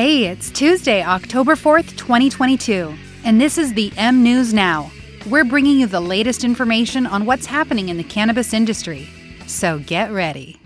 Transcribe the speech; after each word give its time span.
Hey, 0.00 0.26
it's 0.26 0.52
Tuesday, 0.52 1.02
October 1.02 1.56
4th, 1.56 1.96
2022, 1.96 2.94
and 3.24 3.40
this 3.40 3.58
is 3.58 3.74
the 3.74 3.92
M 3.96 4.22
News 4.22 4.54
Now. 4.54 4.92
We're 5.28 5.42
bringing 5.42 5.80
you 5.80 5.88
the 5.88 5.98
latest 5.98 6.44
information 6.44 7.04
on 7.04 7.26
what's 7.26 7.46
happening 7.46 7.88
in 7.88 7.96
the 7.96 8.04
cannabis 8.04 8.54
industry. 8.54 9.08
So 9.48 9.80
get 9.80 10.12
ready. 10.12 10.60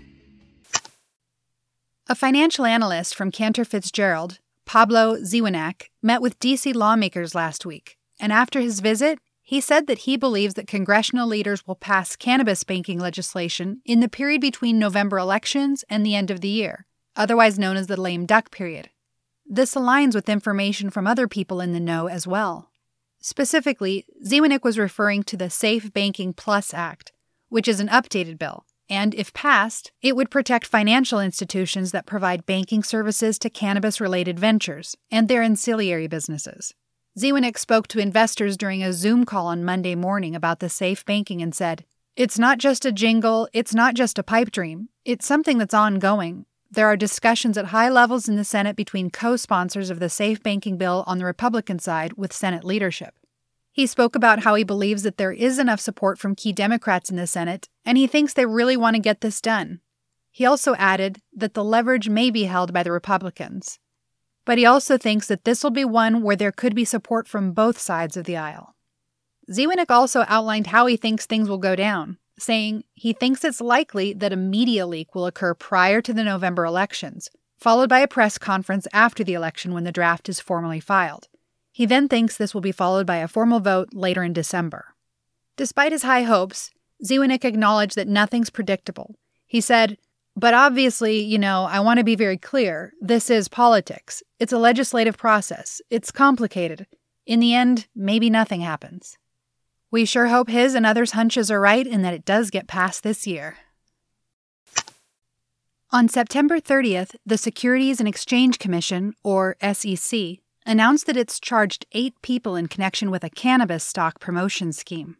A 2.07 2.13
financial 2.13 2.63
analyst 2.63 3.15
from 3.15 3.31
Cantor 3.31 3.65
Fitzgerald, 3.65 4.37
Pablo 4.67 5.15
Zuanic, 5.15 5.85
met 6.03 6.21
with 6.21 6.37
DC 6.37 6.75
lawmakers 6.75 7.33
last 7.33 7.65
week, 7.65 7.97
and 8.19 8.31
after 8.31 8.59
his 8.59 8.81
visit, 8.81 9.17
he 9.41 9.59
said 9.59 9.87
that 9.87 10.05
he 10.05 10.15
believes 10.15 10.53
that 10.53 10.67
congressional 10.67 11.27
leaders 11.27 11.65
will 11.65 11.73
pass 11.73 12.15
cannabis 12.15 12.63
banking 12.63 12.99
legislation 12.99 13.81
in 13.83 13.99
the 13.99 14.07
period 14.07 14.41
between 14.41 14.77
November 14.77 15.17
elections 15.17 15.83
and 15.89 16.05
the 16.05 16.13
end 16.13 16.29
of 16.29 16.41
the 16.41 16.49
year, 16.49 16.85
otherwise 17.15 17.57
known 17.57 17.77
as 17.77 17.87
the 17.87 17.99
lame 17.99 18.27
duck 18.27 18.51
period. 18.51 18.91
This 19.45 19.75
aligns 19.75 20.15
with 20.15 20.29
information 20.29 20.89
from 20.89 21.05
other 21.05 21.27
people 21.27 21.61
in 21.61 21.73
the 21.73 21.79
know 21.79 22.07
as 22.07 22.25
well. 22.25 22.69
Specifically, 23.19 24.05
Zuanic 24.25 24.63
was 24.63 24.77
referring 24.77 25.23
to 25.23 25.37
the 25.37 25.49
Safe 25.49 25.93
Banking 25.93 26.33
Plus 26.33 26.73
Act, 26.73 27.11
which 27.49 27.67
is 27.67 27.79
an 27.79 27.87
updated 27.87 28.37
bill, 28.37 28.65
and 28.89 29.13
if 29.15 29.33
passed, 29.33 29.91
it 30.01 30.15
would 30.15 30.29
protect 30.29 30.65
financial 30.67 31.19
institutions 31.19 31.91
that 31.91 32.05
provide 32.05 32.45
banking 32.45 32.83
services 32.83 33.39
to 33.39 33.49
cannabis 33.49 34.01
related 34.01 34.39
ventures 34.39 34.95
and 35.09 35.27
their 35.27 35.41
ancillary 35.41 36.07
businesses. 36.07 36.73
Zuanic 37.17 37.57
spoke 37.57 37.87
to 37.89 37.99
investors 37.99 38.57
during 38.57 38.83
a 38.83 38.91
Zoom 38.91 39.23
call 39.23 39.47
on 39.47 39.63
Monday 39.63 39.95
morning 39.95 40.35
about 40.35 40.59
the 40.59 40.69
safe 40.69 41.05
banking 41.05 41.41
and 41.41 41.53
said, 41.53 41.85
It's 42.15 42.39
not 42.39 42.57
just 42.57 42.85
a 42.85 42.91
jingle, 42.91 43.47
it's 43.53 43.73
not 43.73 43.93
just 43.93 44.17
a 44.17 44.23
pipe 44.23 44.51
dream, 44.51 44.89
it's 45.05 45.25
something 45.25 45.59
that's 45.59 45.73
ongoing, 45.73 46.45
there 46.73 46.87
are 46.87 46.97
discussions 46.97 47.57
at 47.57 47.65
high 47.65 47.89
levels 47.89 48.27
in 48.27 48.35
the 48.35 48.43
Senate 48.43 48.75
between 48.75 49.11
co 49.11 49.35
sponsors 49.35 49.89
of 49.89 49.99
the 49.99 50.09
Safe 50.09 50.41
Banking 50.41 50.77
Bill 50.77 51.03
on 51.05 51.19
the 51.19 51.25
Republican 51.25 51.77
side 51.77 52.13
with 52.13 52.33
Senate 52.33 52.63
leadership. 52.63 53.13
He 53.71 53.85
spoke 53.85 54.15
about 54.15 54.43
how 54.43 54.55
he 54.55 54.63
believes 54.63 55.03
that 55.03 55.17
there 55.17 55.31
is 55.31 55.59
enough 55.59 55.79
support 55.79 56.17
from 56.17 56.35
key 56.35 56.51
Democrats 56.51 57.09
in 57.09 57.15
the 57.15 57.27
Senate, 57.27 57.69
and 57.85 57.97
he 57.97 58.07
thinks 58.07 58.33
they 58.33 58.45
really 58.45 58.75
want 58.75 58.95
to 58.95 59.01
get 59.01 59.21
this 59.21 59.39
done. 59.39 59.81
He 60.31 60.45
also 60.45 60.73
added 60.75 61.19
that 61.35 61.53
the 61.53 61.63
leverage 61.63 62.09
may 62.09 62.31
be 62.31 62.45
held 62.45 62.73
by 62.73 62.81
the 62.81 62.91
Republicans. 62.91 63.79
But 64.45 64.57
he 64.57 64.65
also 64.65 64.97
thinks 64.97 65.27
that 65.27 65.45
this 65.45 65.63
will 65.63 65.71
be 65.71 65.85
one 65.85 66.23
where 66.23 66.35
there 66.35 66.51
could 66.51 66.75
be 66.75 66.85
support 66.85 67.27
from 67.27 67.53
both 67.53 67.79
sides 67.79 68.17
of 68.17 68.25
the 68.25 68.37
aisle. 68.37 68.75
Zuanic 69.51 69.91
also 69.91 70.25
outlined 70.27 70.67
how 70.67 70.87
he 70.87 70.97
thinks 70.97 71.25
things 71.25 71.49
will 71.49 71.59
go 71.59 71.75
down 71.75 72.17
saying 72.39 72.83
he 72.93 73.13
thinks 73.13 73.43
it's 73.43 73.61
likely 73.61 74.13
that 74.13 74.33
a 74.33 74.37
media 74.37 74.85
leak 74.87 75.13
will 75.13 75.25
occur 75.25 75.53
prior 75.53 76.01
to 76.01 76.13
the 76.13 76.23
November 76.23 76.65
elections, 76.65 77.29
followed 77.57 77.89
by 77.89 77.99
a 77.99 78.07
press 78.07 78.37
conference 78.37 78.87
after 78.91 79.23
the 79.23 79.33
election 79.33 79.73
when 79.73 79.83
the 79.83 79.91
draft 79.91 80.27
is 80.29 80.39
formally 80.39 80.79
filed. 80.79 81.27
He 81.71 81.85
then 81.85 82.07
thinks 82.07 82.37
this 82.37 82.53
will 82.53 82.61
be 82.61 82.71
followed 82.71 83.07
by 83.07 83.17
a 83.17 83.27
formal 83.27 83.59
vote 83.59 83.89
later 83.93 84.23
in 84.23 84.33
December. 84.33 84.93
Despite 85.57 85.91
his 85.91 86.03
high 86.03 86.23
hopes, 86.23 86.71
Zuanic 87.03 87.43
acknowledged 87.43 87.95
that 87.95 88.07
nothing's 88.07 88.49
predictable. 88.49 89.15
He 89.45 89.61
said, 89.61 89.97
But 90.35 90.53
obviously, 90.53 91.19
you 91.19 91.37
know, 91.37 91.65
I 91.65 91.79
want 91.79 91.97
to 91.99 92.03
be 92.03 92.15
very 92.15 92.37
clear. 92.37 92.93
This 93.01 93.29
is 93.29 93.47
politics. 93.47 94.23
It's 94.39 94.53
a 94.53 94.57
legislative 94.57 95.17
process. 95.17 95.81
It's 95.89 96.11
complicated. 96.11 96.85
In 97.25 97.39
the 97.39 97.53
end, 97.53 97.87
maybe 97.95 98.29
nothing 98.29 98.61
happens. 98.61 99.17
We 99.93 100.05
sure 100.05 100.25
hope 100.25 100.49
his 100.49 100.73
and 100.73 100.87
others' 100.87 101.11
hunches 101.11 101.51
are 101.51 101.59
right 101.59 101.85
and 101.85 102.03
that 102.03 102.15
it 102.15 102.25
does 102.25 102.49
get 102.49 102.65
passed 102.65 103.03
this 103.03 103.27
year. 103.27 103.57
On 105.91 106.09
September 106.09 106.59
30th, 106.59 107.15
the 107.27 107.37
Securities 107.37 107.99
and 107.99 108.09
Exchange 108.09 108.57
Commission, 108.57 109.13
or 109.23 109.55
SEC, 109.61 110.39
announced 110.65 111.05
that 111.05 111.15
it's 111.15 111.39
charged 111.39 111.85
eight 111.91 112.19
people 112.23 112.55
in 112.55 112.67
connection 112.69 113.11
with 113.11 113.23
a 113.23 113.29
cannabis 113.29 113.83
stock 113.83 114.19
promotion 114.19 114.73
scheme. 114.73 115.17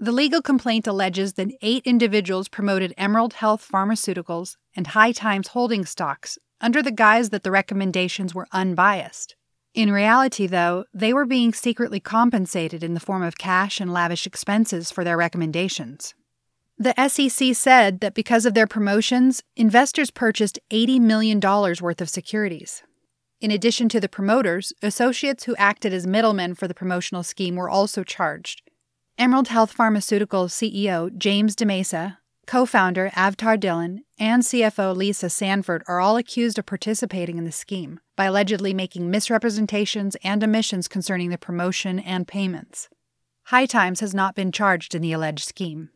The 0.00 0.12
legal 0.12 0.40
complaint 0.40 0.86
alleges 0.86 1.34
that 1.34 1.52
eight 1.60 1.82
individuals 1.84 2.48
promoted 2.48 2.94
Emerald 2.96 3.34
Health 3.34 3.68
Pharmaceuticals 3.70 4.56
and 4.74 4.86
High 4.86 5.12
Times 5.12 5.48
Holding 5.48 5.84
stocks 5.84 6.38
under 6.58 6.82
the 6.82 6.90
guise 6.90 7.28
that 7.28 7.42
the 7.42 7.50
recommendations 7.50 8.34
were 8.34 8.48
unbiased. 8.50 9.36
In 9.76 9.92
reality, 9.92 10.46
though, 10.46 10.86
they 10.94 11.12
were 11.12 11.26
being 11.26 11.52
secretly 11.52 12.00
compensated 12.00 12.82
in 12.82 12.94
the 12.94 13.00
form 13.00 13.22
of 13.22 13.36
cash 13.36 13.78
and 13.78 13.92
lavish 13.92 14.26
expenses 14.26 14.90
for 14.90 15.04
their 15.04 15.18
recommendations. 15.18 16.14
The 16.78 16.94
SEC 17.08 17.54
said 17.54 18.00
that 18.00 18.14
because 18.14 18.46
of 18.46 18.54
their 18.54 18.66
promotions, 18.66 19.42
investors 19.54 20.10
purchased 20.10 20.58
$80 20.70 21.00
million 21.00 21.40
worth 21.40 22.00
of 22.00 22.08
securities. 22.08 22.84
In 23.42 23.50
addition 23.50 23.90
to 23.90 24.00
the 24.00 24.08
promoters, 24.08 24.72
associates 24.80 25.44
who 25.44 25.54
acted 25.56 25.92
as 25.92 26.06
middlemen 26.06 26.54
for 26.54 26.66
the 26.66 26.74
promotional 26.74 27.22
scheme 27.22 27.56
were 27.56 27.68
also 27.68 28.02
charged. 28.02 28.62
Emerald 29.18 29.48
Health 29.48 29.76
Pharmaceuticals 29.76 30.52
CEO 30.52 31.14
James 31.18 31.54
DeMesa 31.54 32.16
Co 32.46 32.64
founder 32.64 33.10
Avtar 33.16 33.58
Dhillon, 33.58 34.04
and 34.20 34.44
CFO 34.44 34.96
Lisa 34.96 35.28
Sanford 35.28 35.82
are 35.88 36.00
all 36.00 36.16
accused 36.16 36.60
of 36.60 36.66
participating 36.66 37.38
in 37.38 37.44
the 37.44 37.50
scheme 37.50 37.98
by 38.14 38.26
allegedly 38.26 38.72
making 38.72 39.10
misrepresentations 39.10 40.16
and 40.22 40.44
omissions 40.44 40.86
concerning 40.86 41.30
the 41.30 41.38
promotion 41.38 41.98
and 41.98 42.28
payments. 42.28 42.88
High 43.46 43.66
Times 43.66 43.98
has 43.98 44.14
not 44.14 44.36
been 44.36 44.52
charged 44.52 44.94
in 44.94 45.02
the 45.02 45.12
alleged 45.12 45.44
scheme. 45.44 45.90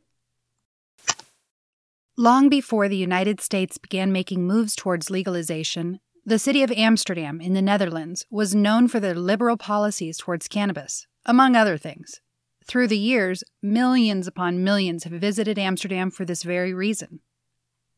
Long 2.17 2.49
before 2.49 2.89
the 2.89 2.97
United 2.97 3.41
States 3.41 3.79
began 3.79 4.11
making 4.11 4.45
moves 4.45 4.75
towards 4.75 5.09
legalization, 5.09 6.01
the 6.27 6.39
city 6.39 6.65
of 6.65 6.73
Amsterdam 6.73 7.41
in 7.41 7.55
the 7.55 7.63
Netherlands 7.63 8.27
was 8.29 8.57
known 8.57 8.89
for 8.89 8.99
their 8.99 9.15
liberal 9.15 9.57
policies 9.57 10.19
towards 10.19 10.49
cannabis, 10.49 11.07
among 11.25 11.55
other 11.55 11.79
things. 11.79 12.21
Through 12.65 12.89
the 12.89 12.99
years, 12.99 13.43
millions 13.63 14.27
upon 14.27 14.65
millions 14.65 15.05
have 15.05 15.13
visited 15.13 15.59
Amsterdam 15.59 16.11
for 16.11 16.25
this 16.25 16.43
very 16.43 16.73
reason. 16.73 17.21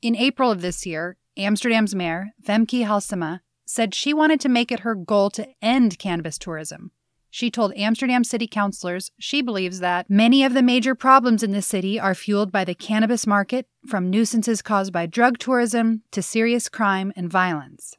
In 0.01 0.17
April 0.17 0.51
of 0.51 0.63
this 0.63 0.87
year, 0.87 1.17
Amsterdam's 1.37 1.95
mayor, 1.95 2.31
Femke 2.45 2.85
Halsema, 2.85 3.41
said 3.65 3.95
she 3.95 4.13
wanted 4.13 4.41
to 4.41 4.49
make 4.49 4.73
it 4.73 4.81
her 4.81 4.95
goal 4.95 5.31
to 5.31 5.49
end 5.63 5.99
cannabis 5.99 6.39
tourism. 6.39 6.91
She 7.31 7.51
told 7.51 7.73
Amsterdam 7.77 8.25
city 8.25 8.47
councilors 8.47 9.11
she 9.19 9.41
believes 9.41 9.81
that 9.81 10.11
many 10.11 10.45
of 10.45 10.53
the 10.53 10.63
major 10.63 10.95
problems 10.95 11.43
in 11.43 11.53
the 11.53 11.63
city 11.63 11.99
are 11.99 12.15
fueled 12.15 12.53
by 12.53 12.65
the 12.65 12.75
cannabis 12.75 13.27
market, 13.27 13.67
from 13.87 14.11
nuisances 14.11 14.61
caused 14.61 14.93
by 14.93 15.07
drug 15.07 15.39
tourism 15.39 16.03
to 16.11 16.21
serious 16.21 16.69
crime 16.69 17.11
and 17.17 17.31
violence. 17.31 17.95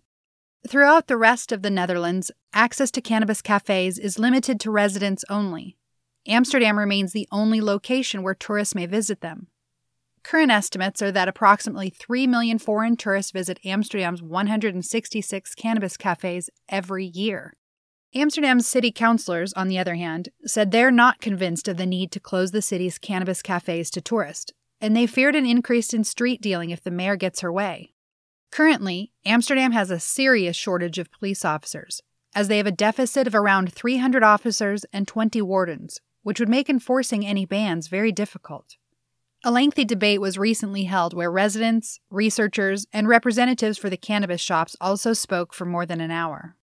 Throughout 0.68 1.08
the 1.08 1.18
rest 1.18 1.52
of 1.52 1.64
the 1.64 1.72
Netherlands, 1.72 2.30
access 2.54 2.92
to 2.92 3.02
cannabis 3.02 3.42
cafes 3.42 3.98
is 3.98 4.20
limited 4.20 4.60
to 4.60 4.70
residents 4.70 5.26
only. 5.30 5.78
Amsterdam 6.28 6.80
remains 6.80 7.12
the 7.12 7.28
only 7.32 7.60
location 7.60 8.24
where 8.24 8.34
tourists 8.34 8.76
may 8.76 8.86
visit 8.86 9.22
them. 9.22 9.48
Current 10.24 10.52
estimates 10.52 11.02
are 11.02 11.12
that 11.12 11.28
approximately 11.28 11.90
3 11.90 12.28
million 12.28 12.58
foreign 12.58 12.96
tourists 12.96 13.32
visit 13.32 13.60
Amsterdam's 13.66 14.24
166 14.24 15.56
cannabis 15.56 15.98
cafes 15.98 16.50
every 16.70 17.06
year. 17.06 17.54
Amsterdam's 18.16 18.68
city 18.68 18.92
councilors, 18.92 19.52
on 19.54 19.68
the 19.68 19.78
other 19.78 19.96
hand, 19.96 20.30
said 20.46 20.72
they're 20.72 20.92
not 20.92 21.20
convinced 21.20 21.68
of 21.68 21.76
the 21.76 21.86
need 21.86 22.12
to 22.12 22.22
close 22.22 22.52
the 22.52 22.62
city's 22.62 22.98
cannabis 22.98 23.42
cafes 23.42 23.90
to 23.90 24.00
tourists, 24.00 24.54
and 24.80 24.96
they 24.96 25.08
feared 25.08 25.36
an 25.36 25.46
increase 25.46 25.94
in 25.94 26.06
street 26.06 26.42
dealing 26.42 26.70
if 26.70 26.82
the 26.82 26.92
mayor 26.92 27.18
gets 27.18 27.42
her 27.42 27.52
way. 27.52 27.94
Currently, 28.52 29.12
Amsterdam 29.26 29.72
has 29.72 29.90
a 29.90 30.00
serious 30.00 30.56
shortage 30.56 31.00
of 31.00 31.12
police 31.12 31.44
officers, 31.44 32.02
as 32.36 32.48
they 32.48 32.58
have 32.58 32.68
a 32.68 32.72
deficit 32.72 33.28
of 33.28 33.36
around 33.36 33.74
300 33.74 34.24
officers 34.24 34.86
and 34.94 35.08
20 35.08 35.42
wardens, 35.42 36.00
which 36.24 36.40
would 36.40 36.50
make 36.50 36.70
enforcing 36.70 37.26
any 37.26 37.46
bans 37.46 37.88
very 37.88 38.12
difficult. 38.12 38.78
A 39.46 39.52
lengthy 39.52 39.84
debate 39.84 40.22
was 40.22 40.38
recently 40.38 40.86
held 40.86 41.14
where 41.14 41.30
residents, 41.30 42.00
researchers, 42.10 42.88
and 42.94 43.08
representatives 43.08 43.78
for 43.78 43.90
the 43.90 43.98
cannabis 43.98 44.40
shops 44.40 44.76
also 44.80 45.14
spoke 45.14 45.54
for 45.54 45.66
more 45.66 45.86
than 45.86 46.00
an 46.00 46.12
hour. 46.12 46.56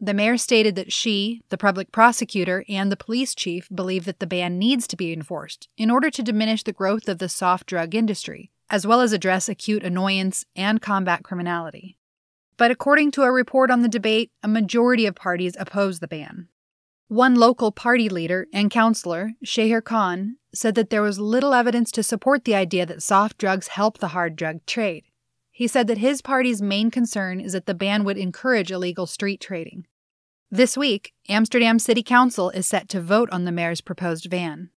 The 0.00 0.14
mayor 0.14 0.36
stated 0.38 0.74
that 0.74 0.92
she, 0.92 1.42
the 1.50 1.58
public 1.58 1.92
prosecutor, 1.92 2.64
and 2.68 2.90
the 2.90 2.96
police 2.96 3.34
chief 3.34 3.68
believe 3.74 4.06
that 4.06 4.20
the 4.20 4.26
ban 4.26 4.58
needs 4.58 4.86
to 4.88 4.96
be 4.96 5.12
enforced 5.12 5.68
in 5.76 5.90
order 5.90 6.10
to 6.10 6.22
diminish 6.22 6.62
the 6.62 6.72
growth 6.72 7.08
of 7.08 7.18
the 7.18 7.28
soft 7.28 7.66
drug 7.66 7.94
industry, 7.94 8.50
as 8.70 8.86
well 8.86 9.00
as 9.00 9.12
address 9.12 9.48
acute 9.48 9.84
annoyance 9.84 10.44
and 10.56 10.82
combat 10.82 11.22
criminality. 11.22 11.96
But 12.56 12.70
according 12.70 13.10
to 13.12 13.22
a 13.22 13.32
report 13.32 13.70
on 13.70 13.82
the 13.82 13.88
debate, 13.88 14.30
a 14.42 14.48
majority 14.48 15.06
of 15.06 15.14
parties 15.14 15.56
oppose 15.58 16.00
the 16.00 16.08
ban. 16.08 16.48
One 17.08 17.34
local 17.34 17.70
party 17.70 18.08
leader 18.08 18.46
and 18.52 18.70
councillor, 18.70 19.32
Shahir 19.44 19.84
Khan, 19.84 20.36
said 20.54 20.74
that 20.74 20.90
there 20.90 21.02
was 21.02 21.18
little 21.18 21.52
evidence 21.52 21.92
to 21.92 22.02
support 22.02 22.44
the 22.44 22.54
idea 22.54 22.86
that 22.86 23.02
soft 23.02 23.36
drugs 23.36 23.68
help 23.68 23.98
the 23.98 24.08
hard 24.08 24.36
drug 24.36 24.64
trade. 24.66 25.04
He 25.50 25.68
said 25.68 25.86
that 25.86 25.98
his 25.98 26.22
party's 26.22 26.62
main 26.62 26.90
concern 26.90 27.40
is 27.40 27.52
that 27.52 27.66
the 27.66 27.74
ban 27.74 28.04
would 28.04 28.16
encourage 28.16 28.72
illegal 28.72 29.06
street 29.06 29.40
trading. 29.40 29.86
This 30.50 30.76
week, 30.76 31.12
Amsterdam 31.28 31.78
City 31.78 32.02
Council 32.02 32.50
is 32.50 32.66
set 32.66 32.88
to 32.88 33.00
vote 33.00 33.28
on 33.30 33.44
the 33.44 33.52
mayor's 33.52 33.80
proposed 33.80 34.30
ban. 34.30 34.70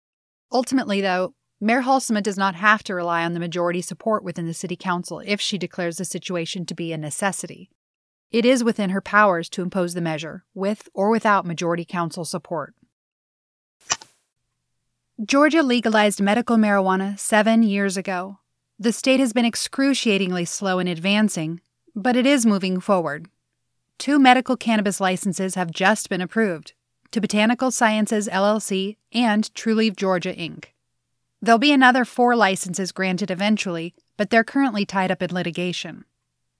Ultimately, 0.50 1.00
though, 1.00 1.34
Mayor 1.60 1.82
Halsema 1.82 2.22
does 2.22 2.38
not 2.38 2.54
have 2.54 2.82
to 2.84 2.94
rely 2.94 3.24
on 3.24 3.34
the 3.34 3.40
majority 3.40 3.82
support 3.82 4.24
within 4.24 4.46
the 4.46 4.54
city 4.54 4.76
council 4.76 5.20
if 5.24 5.40
she 5.40 5.58
declares 5.58 5.96
the 5.96 6.04
situation 6.04 6.66
to 6.66 6.74
be 6.74 6.92
a 6.92 6.98
necessity. 6.98 7.70
It 8.30 8.44
is 8.44 8.64
within 8.64 8.90
her 8.90 9.00
powers 9.00 9.48
to 9.50 9.62
impose 9.62 9.94
the 9.94 10.00
measure, 10.00 10.44
with 10.54 10.88
or 10.94 11.10
without 11.10 11.46
majority 11.46 11.84
council 11.84 12.24
support. 12.24 12.74
Georgia 15.24 15.62
legalized 15.62 16.20
medical 16.20 16.56
marijuana 16.56 17.18
seven 17.18 17.62
years 17.62 17.96
ago. 17.96 18.38
The 18.78 18.92
state 18.92 19.20
has 19.20 19.32
been 19.32 19.44
excruciatingly 19.44 20.44
slow 20.44 20.80
in 20.80 20.88
advancing, 20.88 21.60
but 21.94 22.16
it 22.16 22.26
is 22.26 22.44
moving 22.44 22.80
forward. 22.80 23.28
Two 23.98 24.18
medical 24.18 24.56
cannabis 24.56 25.00
licenses 25.00 25.54
have 25.54 25.70
just 25.70 26.08
been 26.08 26.20
approved 26.20 26.72
to 27.12 27.20
Botanical 27.20 27.70
Sciences 27.70 28.28
LLC 28.28 28.96
and 29.12 29.44
Trulieve 29.54 29.94
Georgia 29.94 30.34
Inc. 30.34 30.64
There'll 31.40 31.60
be 31.60 31.70
another 31.70 32.04
four 32.04 32.34
licenses 32.34 32.90
granted 32.90 33.30
eventually, 33.30 33.94
but 34.16 34.30
they're 34.30 34.42
currently 34.42 34.84
tied 34.84 35.12
up 35.12 35.22
in 35.22 35.32
litigation. 35.32 36.06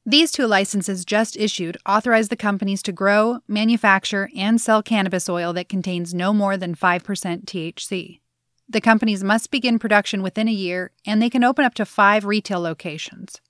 These 0.07 0.33
two 0.33 0.47
licenses 0.47 1.07
just 1.07 1.35
issued 1.35 1.79
authorize 1.87 2.29
the 2.29 2.37
companies 2.37 2.83
to 2.83 2.93
grow, 2.93 3.39
manufacture, 3.49 4.29
and 4.37 4.61
sell 4.61 4.83
cannabis 4.83 5.31
oil 5.31 5.55
that 5.55 5.71
contains 5.71 6.13
no 6.13 6.35
more 6.35 6.59
than 6.59 6.75
5% 6.75 7.01
THC. 7.47 8.21
The 8.69 8.81
companies 8.83 9.25
must 9.25 9.51
begin 9.51 9.79
production 9.79 10.23
within 10.23 10.47
a 10.47 10.53
year, 10.53 10.91
and 11.07 11.23
they 11.23 11.31
can 11.31 11.43
open 11.43 11.65
up 11.65 11.73
to 11.75 11.87
five 11.87 12.27
retail 12.27 12.61
locations. 12.61 13.41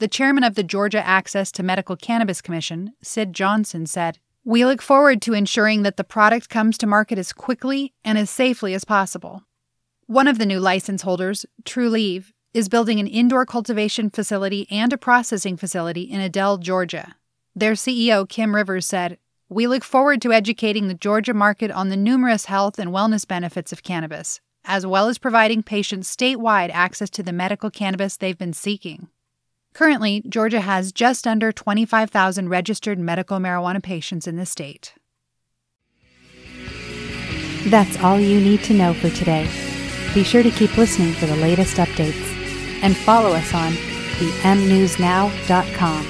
The 0.00 0.08
chairman 0.08 0.44
of 0.44 0.54
the 0.54 0.62
Georgia 0.62 1.06
Access 1.06 1.50
to 1.52 1.62
Medical 1.62 1.96
Cannabis 1.96 2.42
Commission, 2.42 2.92
Sid 3.02 3.32
Johnson, 3.32 3.86
said, 3.86 4.18
We 4.44 4.66
look 4.66 4.82
forward 4.82 5.22
to 5.22 5.32
ensuring 5.32 5.82
that 5.82 5.96
the 5.96 6.04
product 6.04 6.50
comes 6.50 6.76
to 6.78 6.86
market 6.86 7.18
as 7.18 7.32
quickly 7.32 7.94
and 8.04 8.18
as 8.18 8.28
safely 8.28 8.74
as 8.74 8.84
possible. 8.84 9.44
One 10.06 10.28
of 10.28 10.38
the 10.38 10.46
new 10.46 10.60
license 10.60 11.02
holders, 11.02 11.46
Trulieve, 11.64 12.32
is 12.52 12.68
building 12.68 12.98
an 12.98 13.06
indoor 13.06 13.46
cultivation 13.46 14.10
facility 14.10 14.66
and 14.70 14.92
a 14.92 14.98
processing 14.98 15.56
facility 15.56 16.02
in 16.02 16.20
Adel, 16.20 16.58
Georgia. 16.58 17.14
Their 17.54 17.74
CEO, 17.74 18.28
Kim 18.28 18.54
Rivers, 18.54 18.86
said, 18.86 19.18
we 19.48 19.66
look 19.66 19.82
forward 19.82 20.22
to 20.22 20.32
educating 20.32 20.88
the 20.88 20.94
Georgia 20.94 21.34
market 21.34 21.70
on 21.70 21.88
the 21.88 21.96
numerous 21.96 22.44
health 22.46 22.78
and 22.78 22.90
wellness 22.90 23.26
benefits 23.26 23.72
of 23.72 23.82
cannabis, 23.82 24.40
as 24.64 24.86
well 24.86 25.08
as 25.08 25.18
providing 25.18 25.62
patients 25.62 26.14
statewide 26.14 26.70
access 26.72 27.10
to 27.10 27.22
the 27.22 27.32
medical 27.32 27.70
cannabis 27.70 28.16
they've 28.16 28.38
been 28.38 28.52
seeking. 28.52 29.08
Currently, 29.72 30.22
Georgia 30.28 30.60
has 30.60 30.92
just 30.92 31.26
under 31.26 31.50
25,000 31.52 32.48
registered 32.48 32.98
medical 32.98 33.38
marijuana 33.38 33.82
patients 33.82 34.26
in 34.26 34.36
the 34.36 34.46
state. 34.46 34.94
That's 37.66 37.98
all 37.98 38.18
you 38.18 38.40
need 38.40 38.62
to 38.64 38.74
know 38.74 38.94
for 38.94 39.10
today. 39.10 39.48
Be 40.14 40.24
sure 40.24 40.42
to 40.42 40.50
keep 40.50 40.76
listening 40.76 41.12
for 41.12 41.26
the 41.26 41.36
latest 41.36 41.76
updates 41.76 42.29
and 42.82 42.96
follow 42.96 43.32
us 43.32 43.54
on 43.54 43.72
the 44.18 44.30
mnewsnow.com. 44.42 46.06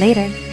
Later. 0.00 0.47